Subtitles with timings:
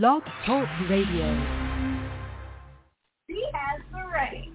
[0.00, 1.28] Blog Talk Radio.
[3.28, 4.48] He has the range.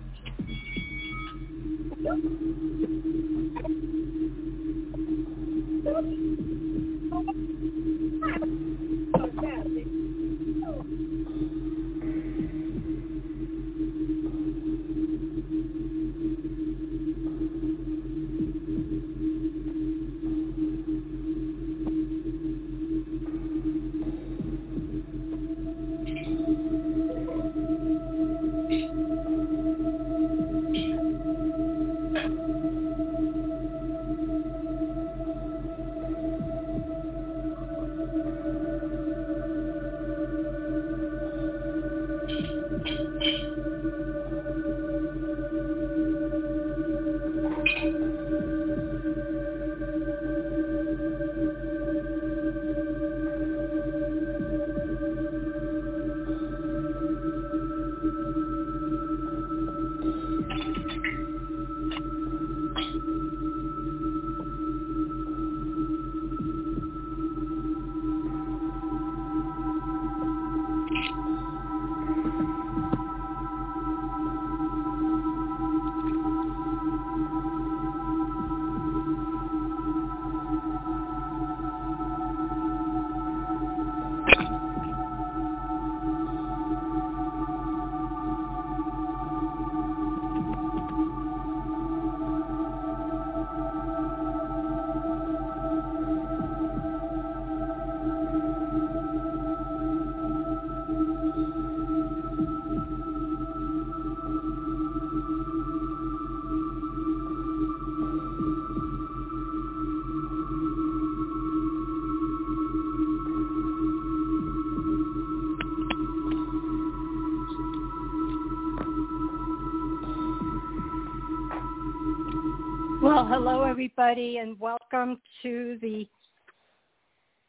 [123.30, 126.08] Hello everybody and welcome to the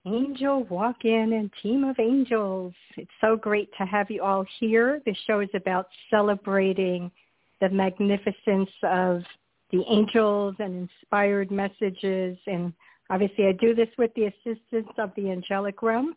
[0.06, 2.75] Angel Walk-In and Team of Angels.
[2.97, 5.00] It's so great to have you all here.
[5.06, 7.12] This show is about celebrating
[7.61, 9.22] the magnificence of
[9.71, 12.37] the angels and inspired messages.
[12.49, 12.72] And
[13.09, 16.17] obviously I do this with the assistance of the angelic realm.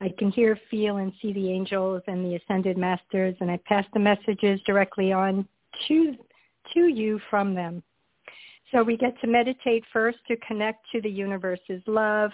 [0.00, 3.84] I can hear, feel, and see the angels and the ascended masters, and I pass
[3.92, 5.46] the messages directly on
[5.88, 6.16] to
[6.74, 7.82] to you from them.
[8.70, 12.30] So we get to meditate first to connect to the universe's love.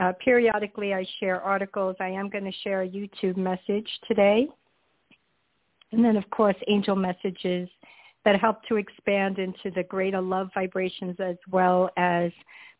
[0.00, 1.96] Uh, periodically, I share articles.
[2.00, 4.48] I am going to share a YouTube message today.
[5.92, 7.68] And then, of course, angel messages
[8.24, 12.32] that help to expand into the greater love vibrations as well as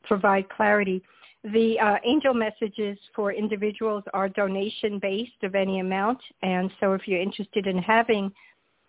[0.02, 1.02] provide clarity.
[1.44, 6.18] The uh, angel messages for individuals are donation-based of any amount.
[6.42, 8.32] And so if you're interested in having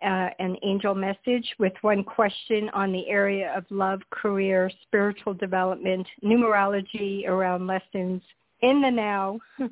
[0.03, 6.08] uh, an angel message with one question on the area of love, career, spiritual development,
[6.24, 8.22] numerology around lessons
[8.62, 9.40] in the now.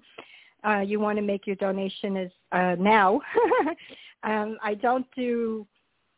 [0.66, 3.22] Uh, you want to make your donation as uh, now.
[4.24, 5.68] um, I don't do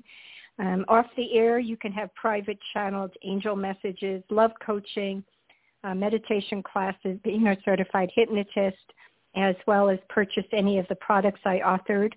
[0.57, 5.23] Um, off the air, you can have private channeled angel messages, love coaching,
[5.83, 8.77] uh, meditation classes, being a certified hypnotist,
[9.35, 12.13] as well as purchase any of the products I authored,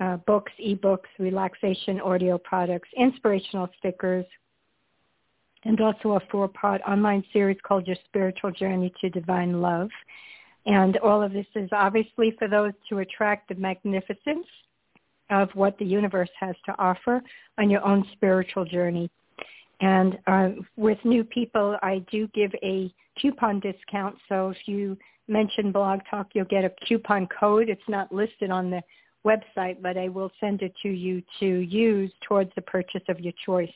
[0.00, 4.26] uh, books, ebooks, relaxation audio products, inspirational stickers,
[5.64, 9.88] and also a four-part online series called Your Spiritual Journey to Divine Love.
[10.66, 14.46] And all of this is obviously for those to attract the magnificence
[15.30, 17.22] of what the universe has to offer
[17.58, 19.10] on your own spiritual journey.
[19.80, 24.16] And uh, with new people, I do give a coupon discount.
[24.28, 24.96] So if you
[25.28, 27.68] mention Blog Talk, you'll get a coupon code.
[27.68, 28.82] It's not listed on the
[29.24, 33.32] website, but I will send it to you to use towards the purchase of your
[33.44, 33.72] choice.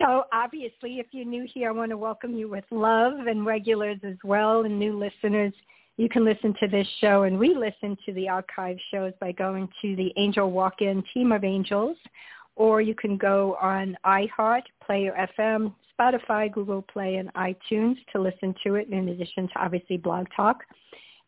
[0.00, 3.98] So obviously, if you're new here, I want to welcome you with love and regulars
[4.02, 5.52] as well and new listeners.
[5.96, 9.94] You can listen to this show and re-listen to the archive shows by going to
[9.94, 11.96] the Angel Walk-In Team of Angels,
[12.56, 18.54] or you can go on iHeart, Player FM, Spotify, Google Play, and iTunes to listen
[18.64, 20.64] to it in addition to obviously Blog Talk.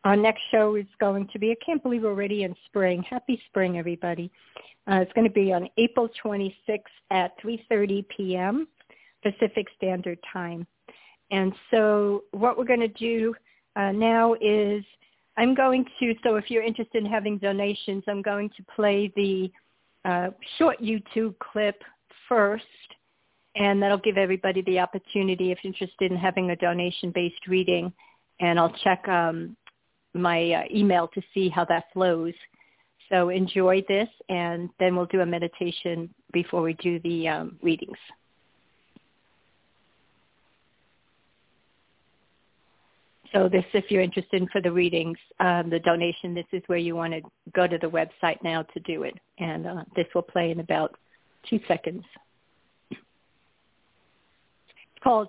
[0.05, 3.03] Our next show is going to be, I can't believe we're already in spring.
[3.09, 4.31] Happy spring, everybody.
[4.91, 6.55] Uh, it's going to be on April 26th
[7.11, 8.67] at 3.30 p.m.
[9.23, 10.67] Pacific Standard Time.
[11.31, 13.35] And so what we're going to do
[13.77, 14.83] uh, now is
[15.37, 19.51] I'm going to, so if you're interested in having donations, I'm going to play the
[20.05, 21.83] uh, short YouTube clip
[22.29, 22.65] first,
[23.55, 27.93] and that'll give everybody the opportunity if you're interested in having a donation-based reading.
[28.41, 29.57] And I'll check um,
[30.15, 32.35] my uh, email to see how that flows.
[33.11, 37.99] So enjoy this, and then we'll do a meditation before we do the um, readings.
[43.33, 46.79] So this, if you're interested in for the readings, um, the donation, this is where
[46.79, 47.23] you want to
[47.53, 49.15] go to the website now to do it.
[49.39, 50.97] And uh, this will play in about
[51.49, 52.05] two seconds.
[52.91, 53.01] It's
[55.03, 55.29] called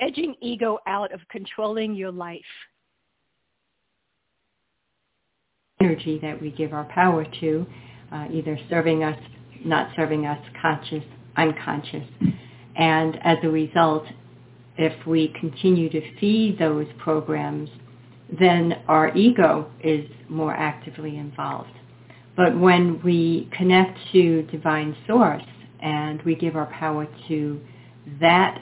[0.00, 2.40] Edging Ego Out of Controlling Your Life.
[5.80, 7.66] Energy that we give our power to,
[8.12, 9.18] uh, either serving us,
[9.64, 11.02] not serving us, conscious,
[11.36, 12.04] unconscious.
[12.76, 14.06] And as a result,
[14.76, 17.68] if we continue to feed those programs,
[18.38, 21.72] then our ego is more actively involved.
[22.36, 25.42] But when we connect to divine source
[25.80, 27.60] and we give our power to
[28.20, 28.60] that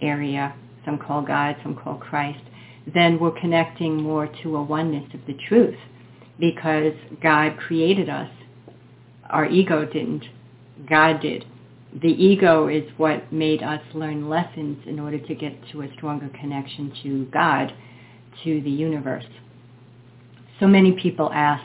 [0.00, 0.54] area,
[0.86, 2.42] some call God, some call Christ,
[2.94, 5.76] then we're connecting more to a oneness of the truth
[6.38, 8.30] because God created us.
[9.30, 10.24] Our ego didn't.
[10.88, 11.44] God did
[12.02, 16.28] the ego is what made us learn lessons in order to get to a stronger
[16.40, 17.72] connection to God,
[18.42, 19.24] to the universe.
[20.58, 21.62] So many people ask,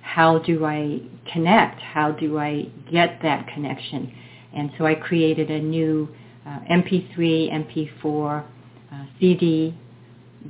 [0.00, 1.00] how do I
[1.32, 1.80] connect?
[1.80, 4.12] How do I get that connection?
[4.54, 6.08] And so I created a new
[6.44, 7.52] uh, MP3,
[8.04, 8.44] MP4
[8.92, 9.78] uh, CD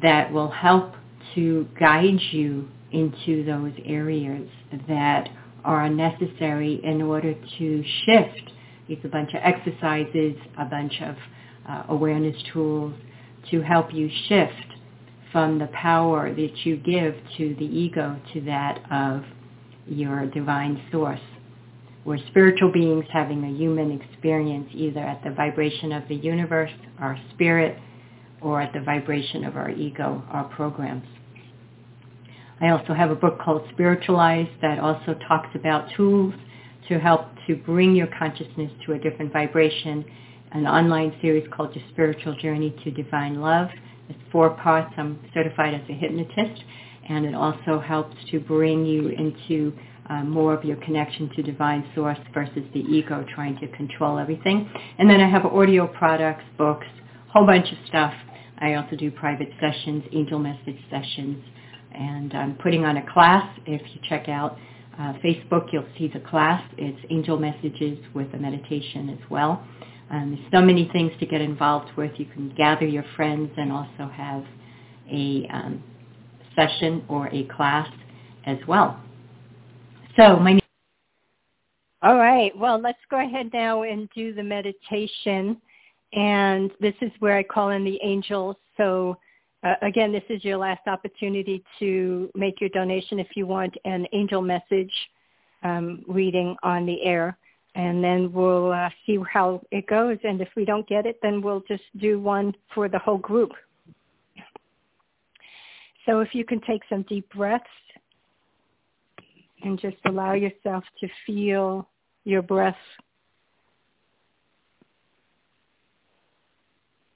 [0.02, 0.94] that will help
[1.34, 4.48] to guide you into those areas
[4.88, 5.28] that
[5.64, 8.52] are necessary in order to shift
[8.88, 11.16] it's a bunch of exercises, a bunch of
[11.68, 12.94] uh, awareness tools
[13.50, 14.52] to help you shift
[15.30, 19.24] from the power that you give to the ego to that of
[19.86, 21.20] your divine source.
[22.04, 27.18] We're spiritual beings having a human experience either at the vibration of the universe, our
[27.32, 27.78] spirit,
[28.40, 31.06] or at the vibration of our ego, our programs.
[32.62, 36.32] I also have a book called Spiritualized that also talks about tools
[36.88, 40.04] to help to bring your consciousness to a different vibration,
[40.52, 43.66] an online series called Your Spiritual Journey to Divine Love.
[44.08, 44.94] It's four parts.
[44.96, 46.62] I'm certified as a hypnotist,
[47.08, 49.76] and it also helps to bring you into
[50.08, 54.70] uh, more of your connection to divine source versus the ego trying to control everything.
[54.98, 56.86] And then I have audio products, books,
[57.28, 58.14] whole bunch of stuff.
[58.58, 61.42] I also do private sessions, angel message sessions,
[61.94, 63.48] and I'm putting on a class.
[63.66, 64.58] If you check out
[64.98, 66.62] uh, Facebook, you'll see the class.
[66.76, 69.64] It's Angel Messages with a meditation as well.
[70.10, 72.12] Um, there's so many things to get involved with.
[72.16, 74.44] You can gather your friends and also have
[75.10, 75.82] a um,
[76.54, 77.88] session or a class
[78.44, 79.00] as well.
[80.16, 80.60] So my name.
[82.02, 82.56] All right.
[82.56, 85.56] Well, let's go ahead now and do the meditation.
[86.12, 88.56] And this is where I call in the angels.
[88.76, 89.16] So
[89.62, 94.06] uh, again, this is your last opportunity to make your donation if you want an
[94.12, 94.92] angel message
[95.62, 97.36] um, reading on the air.
[97.74, 100.18] And then we'll uh, see how it goes.
[100.24, 103.52] And if we don't get it, then we'll just do one for the whole group.
[106.06, 107.64] So if you can take some deep breaths
[109.62, 111.88] and just allow yourself to feel
[112.24, 112.76] your breath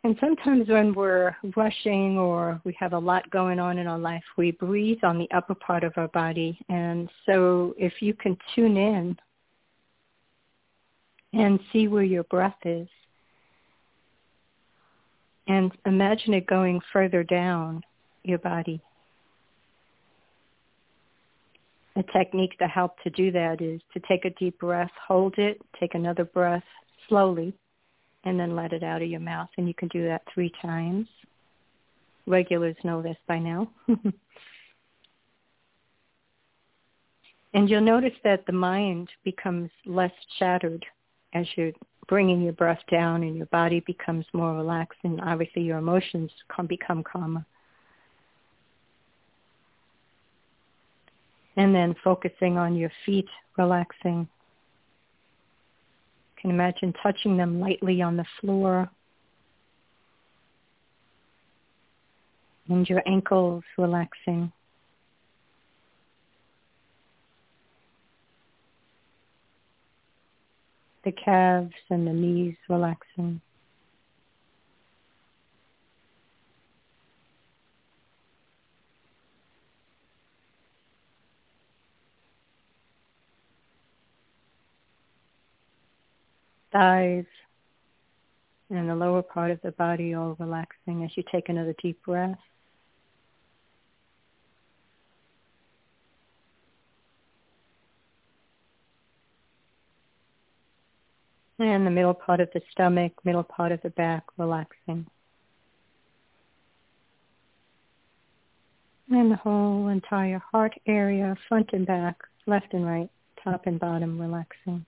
[0.07, 4.23] And sometimes when we're rushing or we have a lot going on in our life,
[4.39, 6.57] we breathe on the upper part of our body.
[6.69, 9.17] And so if you can tune in
[11.33, 12.87] and see where your breath is,
[15.49, 17.83] And imagine it going further down
[18.23, 18.81] your body.
[21.97, 25.61] A technique to help to do that is to take a deep breath, hold it,
[25.81, 26.65] take another breath
[27.09, 27.55] slowly,
[28.27, 29.49] and then let it out of your mouth.
[29.57, 31.07] And you can do that three times.
[32.27, 33.71] Regulars know this by now.
[37.55, 40.85] and you'll notice that the mind becomes less shattered
[41.35, 41.71] as you're
[42.09, 46.33] bringing your breath down and your body becomes more relaxed and obviously your emotions
[46.67, 47.47] become calmer.
[51.57, 54.29] And then focusing on your feet, relaxing.
[56.47, 58.89] Imagine touching them lightly on the floor.
[62.69, 64.53] And your ankles relaxing.
[71.07, 73.41] the calves and the knees relaxing.
[86.77, 87.25] Thighs
[88.69, 92.37] and the lower part of the body all relaxing as you take another deep breath.
[101.59, 105.07] And the middle part of the stomach, middle part of the back relaxing.
[109.09, 113.09] And the whole entire heart area, front and back, left and right,
[113.43, 114.85] top and bottom relaxing.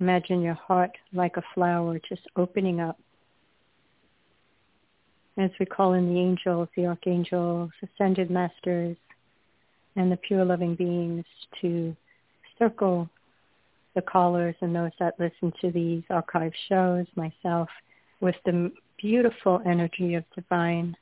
[0.00, 2.98] Imagine your heart like a flower just opening up.
[5.36, 8.96] As we call in the angels, the archangels, ascended masters,
[9.96, 11.24] and the pure loving beings
[11.60, 11.94] to
[12.58, 13.08] circle
[13.94, 17.68] the callers and those that listen to these archive shows, myself,
[18.20, 20.96] with the beautiful energy of divine,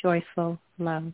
[0.00, 1.12] joyful love,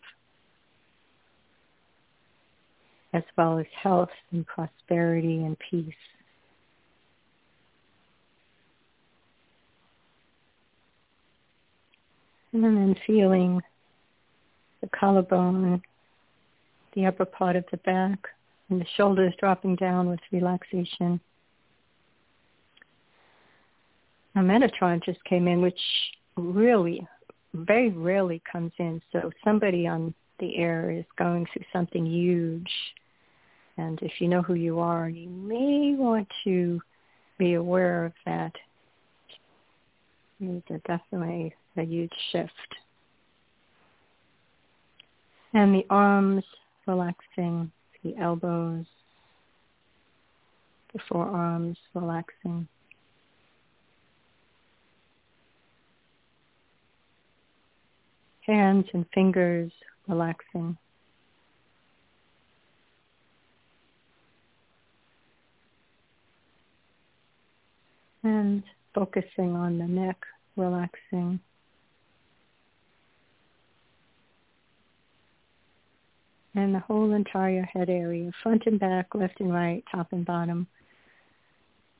[3.12, 5.94] as well as health and prosperity and peace.
[12.54, 13.60] And then feeling
[14.80, 15.82] the collarbone,
[16.94, 18.28] the upper part of the back,
[18.70, 21.20] and the shoulders dropping down with relaxation.
[24.36, 25.80] A Metatron just came in, which
[26.36, 27.04] really,
[27.54, 29.02] very rarely comes in.
[29.10, 32.70] So somebody on the air is going through something huge.
[33.78, 36.80] And if you know who you are, you may want to
[37.36, 38.52] be aware of that.
[40.40, 42.50] It's definitely a huge shift.
[45.52, 46.44] And the arms
[46.86, 47.70] relaxing
[48.02, 48.84] the elbows,
[50.92, 52.68] the forearms relaxing.
[58.42, 59.72] Hands and fingers
[60.06, 60.76] relaxing.
[68.22, 68.62] And
[68.94, 70.18] focusing on the neck,
[70.56, 71.40] relaxing.
[76.54, 80.66] And the whole entire head area, front and back, left and right, top and bottom,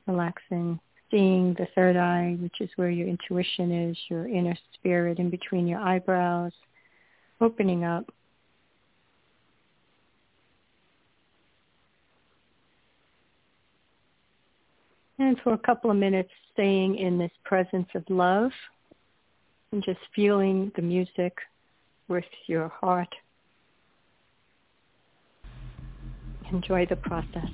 [0.07, 0.79] relaxing,
[1.11, 5.67] seeing the third eye, which is where your intuition is, your inner spirit in between
[5.67, 6.53] your eyebrows,
[7.41, 8.09] opening up.
[15.19, 18.51] And for a couple of minutes, staying in this presence of love
[19.73, 21.37] and just feeling the music
[22.09, 23.13] with your heart
[26.55, 27.51] enjoy the process.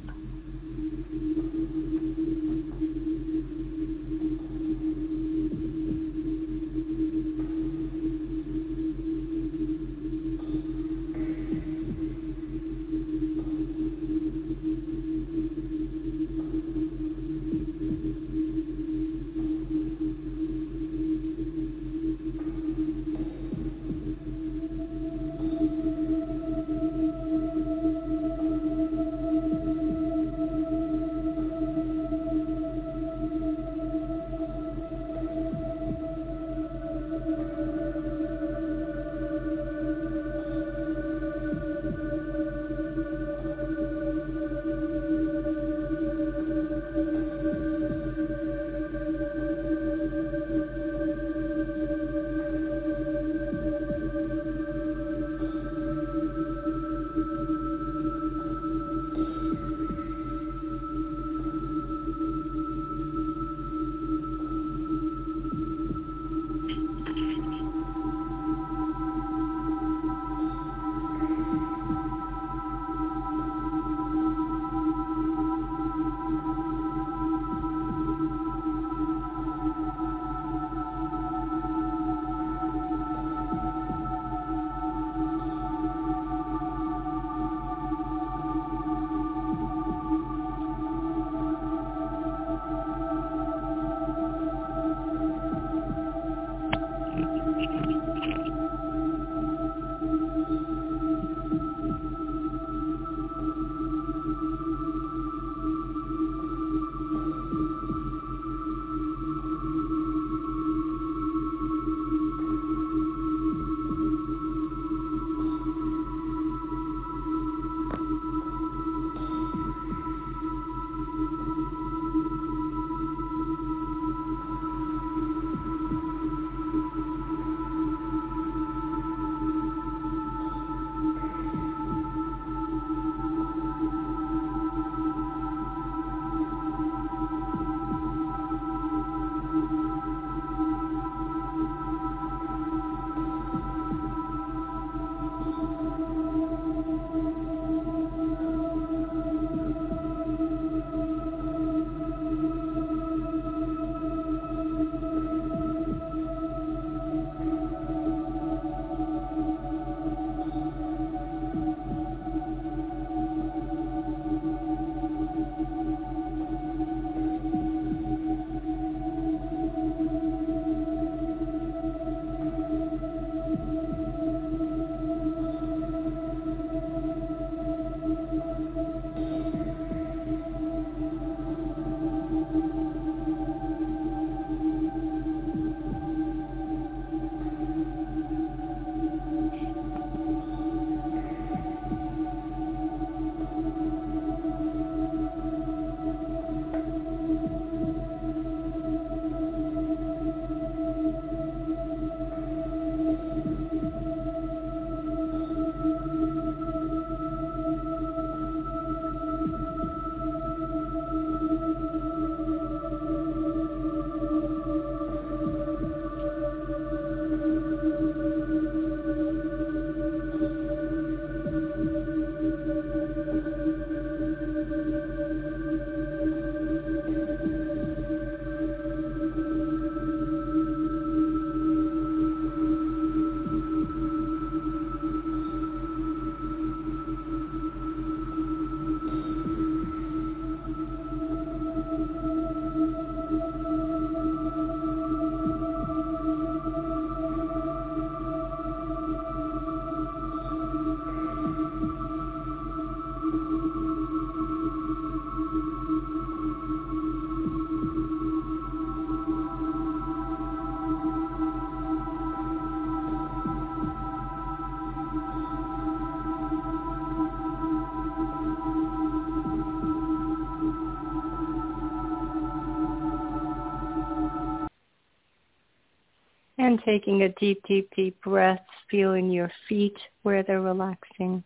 [276.84, 281.44] Taking a deep, deep, deep breath, feeling your feet where they're relaxing.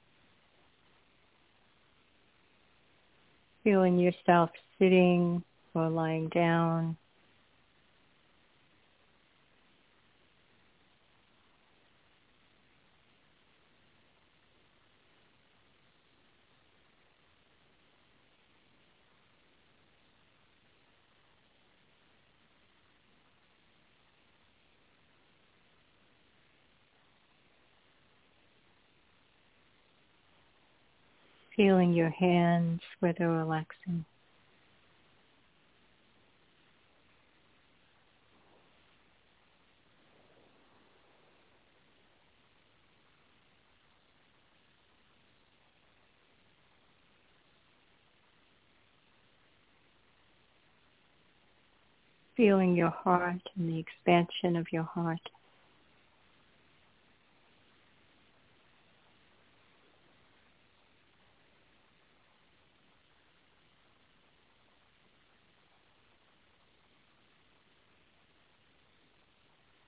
[3.65, 5.43] Feeling yourself sitting
[5.75, 6.97] or lying down.
[31.57, 34.05] Feeling your hands where they're relaxing.
[52.37, 55.21] Feeling your heart and the expansion of your heart.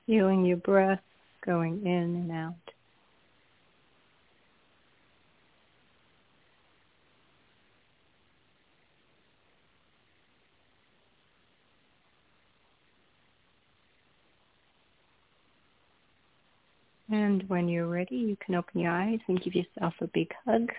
[0.07, 1.03] Feeling your breath
[1.45, 2.55] going in and out.
[17.09, 20.73] And when you're ready, you can open your eyes and give yourself a big hug.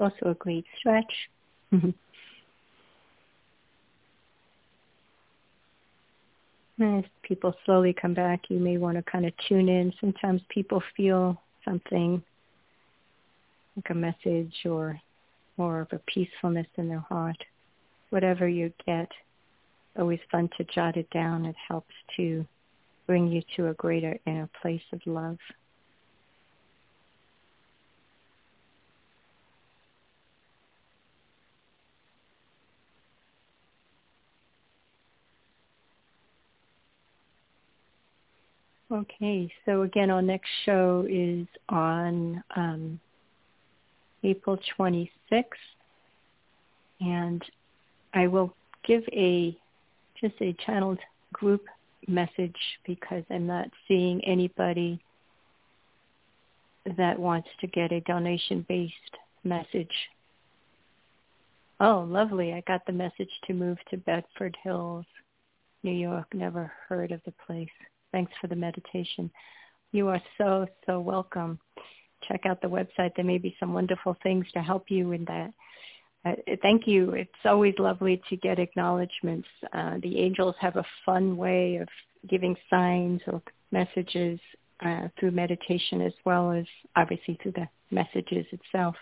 [0.00, 1.28] Also a great stretch.
[6.78, 9.94] As people slowly come back, you may want to kind of tune in.
[9.98, 12.22] Sometimes people feel something
[13.76, 15.00] like a message or
[15.56, 17.42] more of a peacefulness in their heart.
[18.10, 19.10] Whatever you get,
[19.98, 21.46] always fun to jot it down.
[21.46, 22.46] It helps to
[23.06, 25.38] bring you to a greater inner place of love.
[38.90, 43.00] Okay, so again, our next show is on um,
[44.22, 45.42] April 26th,
[47.00, 47.44] and
[48.14, 48.54] I will
[48.86, 49.56] give a
[50.20, 51.00] just a channeled
[51.32, 51.64] group
[52.06, 55.00] message because I'm not seeing anybody
[56.96, 58.94] that wants to get a donation-based
[59.42, 59.90] message.
[61.80, 62.52] Oh, lovely.
[62.52, 65.04] I got the message to move to Bedford Hills,
[65.82, 66.26] New York.
[66.32, 67.68] Never heard of the place.
[68.12, 69.30] Thanks for the meditation.
[69.92, 71.58] You are so, so welcome.
[72.28, 73.12] Check out the website.
[73.14, 75.52] There may be some wonderful things to help you in that.
[76.24, 77.10] Uh, thank you.
[77.12, 79.48] It's always lovely to get acknowledgments.
[79.72, 81.88] Uh, the angels have a fun way of
[82.28, 84.40] giving signs or messages
[84.84, 86.64] uh, through meditation as well as
[86.96, 88.96] obviously through the messages itself.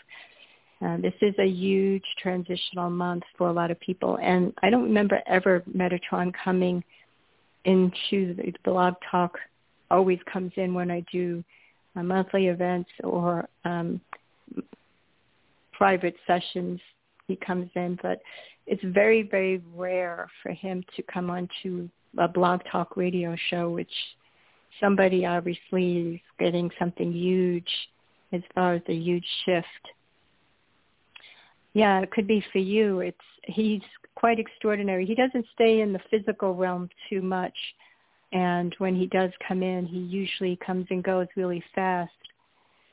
[0.84, 4.82] Uh, this is a huge transitional month for a lot of people, and I don't
[4.82, 6.84] remember ever Metatron coming
[7.64, 9.38] into the blog talk
[9.90, 11.44] always comes in when I do
[11.96, 14.00] uh, monthly events or um,
[15.72, 16.80] private sessions.
[17.28, 18.20] He comes in, but
[18.66, 23.90] it's very, very rare for him to come onto a blog talk radio show, which
[24.80, 27.68] somebody obviously is getting something huge
[28.32, 29.66] as far as a huge shift.
[31.72, 33.00] Yeah, it could be for you.
[33.00, 33.82] It's he's
[34.24, 35.04] quite extraordinary.
[35.04, 37.52] He doesn't stay in the physical realm too much.
[38.32, 42.10] And when he does come in, he usually comes and goes really fast.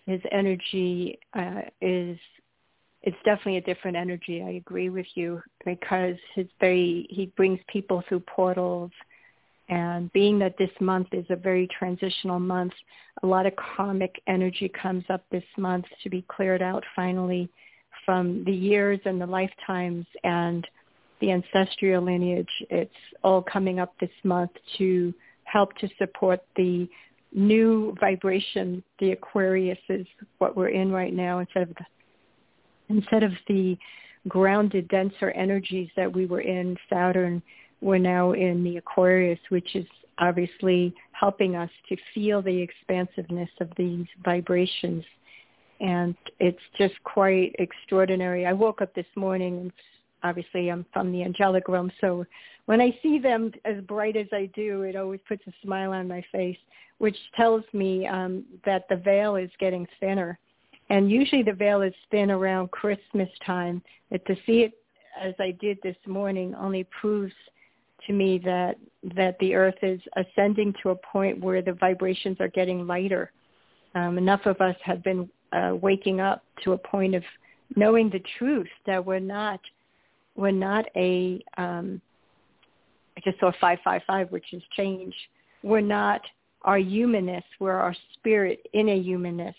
[0.06, 2.18] His energy uh, is,
[3.04, 4.44] it's definitely a different energy.
[4.46, 8.92] I agree with you because his very, he brings people through portals.
[9.70, 12.74] And being that this month is a very transitional month,
[13.24, 17.50] a lot of karmic energy comes up this month to be cleared out finally
[18.04, 20.68] from the years and the lifetimes and
[21.22, 22.50] the ancestral lineage.
[22.70, 22.92] It's
[23.24, 25.14] all coming up this month to
[25.46, 26.90] help to support the
[27.34, 28.84] new vibration.
[29.00, 30.06] The Aquarius is
[30.40, 33.78] what we're in right now instead of the, instead of the
[34.28, 37.42] grounded, denser energies that we were in Saturn.
[37.82, 39.86] We're now in the Aquarius, which is
[40.20, 45.04] obviously helping us to feel the expansiveness of these vibrations.
[45.80, 48.46] And it's just quite extraordinary.
[48.46, 49.72] I woke up this morning and
[50.24, 52.26] obviously I'm from the angelic realm, so
[52.66, 56.08] when I see them as bright as I do, it always puts a smile on
[56.08, 56.58] my face,
[57.00, 60.38] which tells me um, that the veil is getting thinner.
[60.90, 63.82] And usually the veil is thin around Christmas time.
[64.10, 64.74] But to see it
[65.20, 67.34] as I did this morning only proves
[68.08, 68.78] to me that
[69.16, 73.32] that the earth is ascending to a point where the vibrations are getting lighter.
[73.96, 77.24] Um, enough of us have been uh, waking up to a point of
[77.76, 79.60] knowing the truth that we're not
[80.36, 82.02] we're not a um,
[83.18, 85.14] I just saw five five five, which is change.
[85.64, 86.22] We're not
[86.64, 87.44] our humanness.
[87.60, 89.56] We're our spirit in a humanness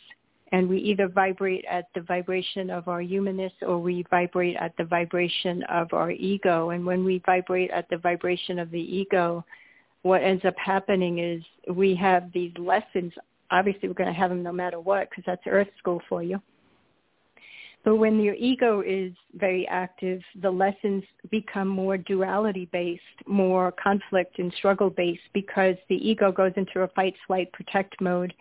[0.53, 4.85] and we either vibrate at the vibration of our humanness or we vibrate at the
[4.85, 6.71] vibration of our ego.
[6.71, 9.45] And when we vibrate at the vibration of the ego,
[10.03, 11.43] what ends up happening is
[11.75, 13.13] we have these lessons.
[13.51, 16.41] Obviously, we're going to have them no matter what because that's earth school for you.
[17.85, 24.39] But when your ego is very active, the lessons become more duality based, more conflict
[24.39, 28.33] and struggle based because the ego goes into a fight, flight, protect mode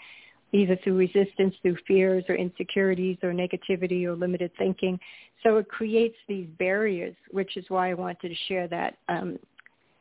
[0.54, 5.00] either through resistance, through fears or insecurities or negativity or limited thinking.
[5.44, 9.40] So it creates these barriers, which is why I wanted to share that um,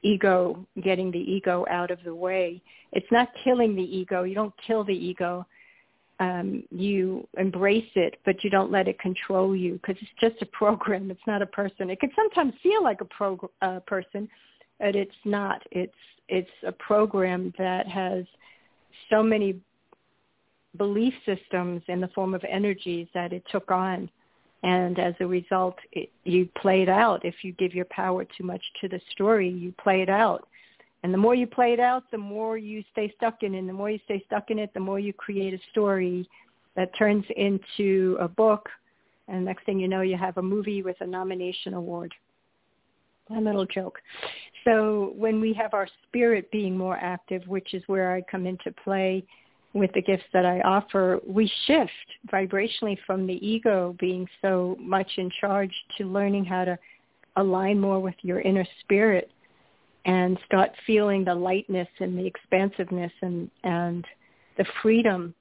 [0.02, 2.60] ego, getting the ego out of the way.
[2.92, 4.24] It's not killing the ego.
[4.24, 5.46] You don't kill the ego.
[6.20, 10.46] Um, you embrace it, but you don't let it control you because it's just a
[10.46, 11.10] program.
[11.10, 11.88] It's not a person.
[11.88, 14.28] It can sometimes feel like a pro- uh, person,
[14.78, 15.62] but it's not.
[15.70, 15.92] It's
[16.28, 18.24] it's a program that has
[19.08, 19.60] so many
[20.76, 24.08] belief systems in the form of energies that it took on.
[24.62, 27.24] And as a result, it, you play it out.
[27.24, 30.46] If you give your power too much to the story, you play it out.
[31.02, 33.58] And the more you play it out, the more you stay stuck in it.
[33.58, 36.28] And the more you stay stuck in it, the more you create a story
[36.76, 38.68] that turns into a book.
[39.28, 42.12] And next thing you know, you have a movie with a nomination award.
[43.34, 43.98] A little joke.
[44.64, 48.72] So when we have our spirit being more active, which is where I come into
[48.84, 49.24] play,
[49.72, 51.90] with the gifts that I offer, we shift
[52.32, 56.78] vibrationally from the ego being so much in charge to learning how to
[57.36, 59.30] align more with your inner spirit
[60.10, 64.04] and start feeling the lightness and the expansiveness and, and
[64.58, 65.32] the freedom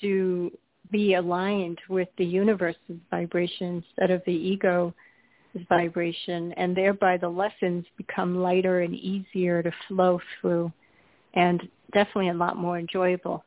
[0.00, 0.50] to
[0.90, 4.94] be aligned with the universe's vibration instead of the ego's
[5.68, 10.72] vibration and thereby the lessons become lighter and easier to flow through
[11.34, 13.44] and definitely a lot more enjoyable.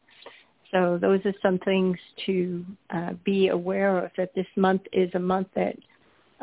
[0.71, 5.19] So those are some things to uh, be aware of that this month is a
[5.19, 5.75] month that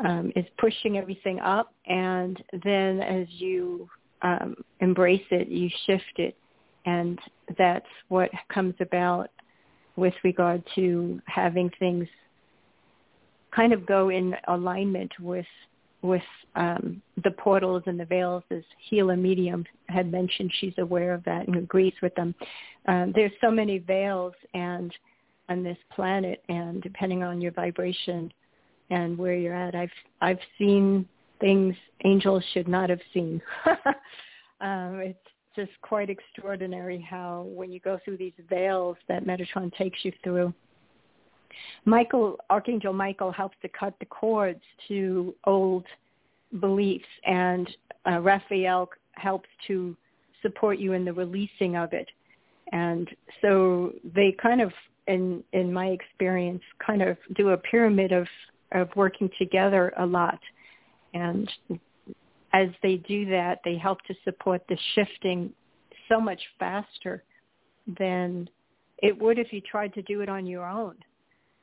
[0.05, 3.87] um, is pushing everything up and then as you
[4.21, 6.35] um, embrace it, you shift it.
[6.85, 7.19] And
[7.57, 9.29] that's what comes about
[9.95, 12.07] with regard to having things
[13.51, 15.45] kind of go in alignment with
[16.03, 16.21] with
[16.55, 21.47] um, the portals and the veils, as Healer Medium had mentioned, she's aware of that
[21.47, 22.35] and agrees with them.
[22.87, 24.93] Uh, there's so many veils and
[25.49, 28.31] on this planet, and depending on your vibration
[28.89, 31.07] and where you're at, I've I've seen
[31.39, 33.41] things angels should not have seen.
[34.61, 35.19] um, it's
[35.55, 40.53] just quite extraordinary how when you go through these veils that Metatron takes you through.
[41.85, 45.85] Michael, Archangel Michael helps to cut the cords to old
[46.59, 47.69] beliefs and
[48.07, 49.97] uh, Raphael helps to
[50.41, 52.07] support you in the releasing of it.
[52.71, 53.09] And
[53.41, 54.71] so they kind of,
[55.07, 58.27] in, in my experience, kind of do a pyramid of,
[58.73, 60.39] of working together a lot.
[61.17, 61.51] And
[62.53, 65.51] as they do that, they help to support the shifting
[66.09, 67.23] so much faster
[67.99, 68.49] than
[68.99, 70.95] it would if you tried to do it on your own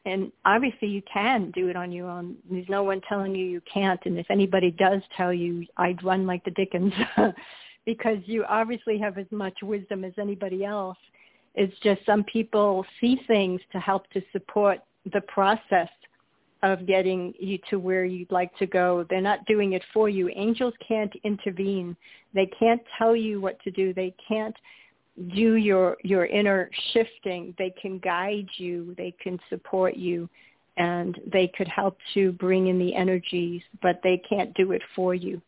[0.07, 2.37] and obviously you can do it on your own.
[2.51, 4.01] There's no one telling you you can't.
[4.05, 6.93] And if anybody does tell you, I'd run like the Dickens
[7.87, 10.99] because you obviously have as much wisdom as anybody else.
[11.55, 14.81] It's just some people see things to help to support
[15.12, 15.88] the process
[16.64, 19.07] of getting you to where you'd like to go.
[19.09, 20.31] They're not doing it for you.
[20.35, 21.94] Angels can't intervene.
[22.33, 23.92] They can't tell you what to do.
[23.92, 24.57] They can't
[25.35, 30.29] do your your inner shifting they can guide you they can support you
[30.77, 35.14] and they could help to bring in the energies but they can't do it for
[35.14, 35.40] you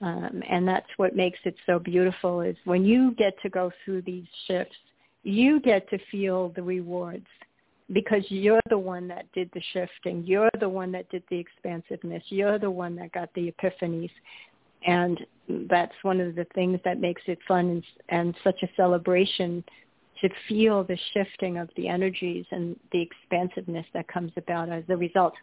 [0.00, 4.00] um, and that's what makes it so beautiful is when you get to go through
[4.00, 4.76] these shifts
[5.24, 7.26] you get to feel the rewards
[7.92, 12.22] because you're the one that did the shifting you're the one that did the expansiveness
[12.28, 14.10] you're the one that got the epiphanies
[14.86, 15.20] and
[15.68, 19.64] that's one of the things that makes it fun and, and such a celebration
[20.20, 24.96] to feel the shifting of the energies and the expansiveness that comes about as a
[24.96, 25.34] result.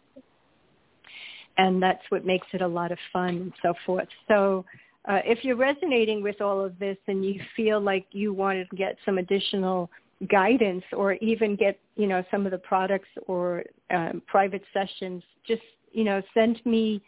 [1.56, 4.08] And that's what makes it a lot of fun and so forth.
[4.26, 4.64] So
[5.08, 8.76] uh, if you're resonating with all of this and you feel like you want to
[8.76, 9.90] get some additional
[10.28, 15.62] guidance or even get, you know, some of the products or um, private sessions, just,
[15.92, 17.02] you know, send me,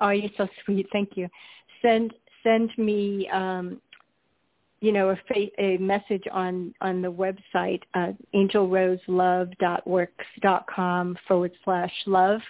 [0.00, 0.86] oh, you're so sweet.
[0.92, 1.28] Thank you.
[1.82, 3.80] Send send me, um,
[4.80, 12.40] you know, a, fa- a message on on the website uh, angelroselove.wix.com forward slash love,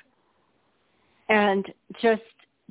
[1.28, 1.66] and
[2.02, 2.22] just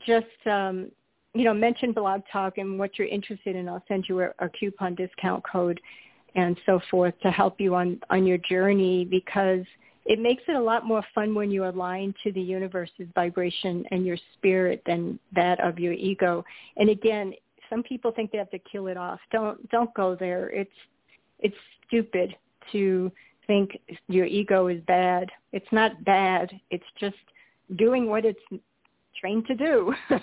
[0.06, 0.91] just um,
[1.34, 3.67] you know mention Blog Talk and what you're interested in.
[3.67, 5.80] I'll send you a, a coupon discount code
[6.36, 9.65] and so forth to help you on on your journey because
[10.06, 14.06] it makes it a lot more fun when you align to the universe's vibration and
[14.06, 16.45] your spirit than that of your ego.
[16.78, 17.34] And again,
[17.69, 19.19] some people think they have to kill it off.
[19.32, 20.50] Don't don't go there.
[20.50, 20.69] It's
[21.39, 21.56] it's
[21.88, 22.36] stupid
[22.71, 23.12] to
[23.48, 23.71] think
[24.08, 25.30] your ego is bad.
[25.52, 26.52] It's not bad.
[26.69, 27.15] It's just
[27.78, 28.39] doing what it's
[29.19, 29.93] trained to do.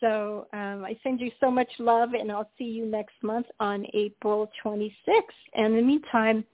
[0.00, 3.86] so um, I send you so much love, and I'll see you next month on
[3.94, 4.92] April 26th.
[5.54, 6.44] And in the meantime,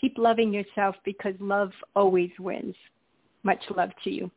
[0.00, 2.74] keep loving yourself because love always wins.
[3.44, 4.30] Much love to you.